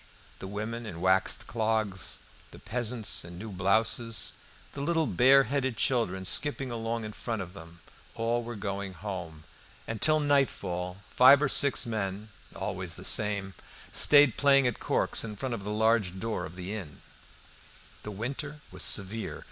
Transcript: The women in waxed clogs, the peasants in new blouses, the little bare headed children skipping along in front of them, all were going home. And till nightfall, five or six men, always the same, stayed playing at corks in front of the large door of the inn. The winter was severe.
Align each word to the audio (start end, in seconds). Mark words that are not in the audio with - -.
The 0.39 0.47
women 0.47 0.87
in 0.87 0.99
waxed 0.99 1.45
clogs, 1.45 2.17
the 2.49 2.57
peasants 2.57 3.23
in 3.23 3.37
new 3.37 3.51
blouses, 3.51 4.33
the 4.73 4.81
little 4.81 5.05
bare 5.05 5.43
headed 5.43 5.77
children 5.77 6.25
skipping 6.25 6.71
along 6.71 7.05
in 7.05 7.13
front 7.13 7.39
of 7.39 7.53
them, 7.53 7.81
all 8.15 8.41
were 8.41 8.55
going 8.55 8.93
home. 8.95 9.43
And 9.87 10.01
till 10.01 10.19
nightfall, 10.19 11.03
five 11.11 11.39
or 11.39 11.49
six 11.49 11.85
men, 11.85 12.29
always 12.55 12.95
the 12.95 13.05
same, 13.05 13.53
stayed 13.91 14.37
playing 14.37 14.65
at 14.65 14.79
corks 14.79 15.23
in 15.23 15.35
front 15.35 15.53
of 15.53 15.63
the 15.63 15.69
large 15.69 16.19
door 16.19 16.47
of 16.47 16.55
the 16.55 16.73
inn. 16.73 17.03
The 18.01 18.09
winter 18.09 18.61
was 18.71 18.81
severe. 18.81 19.39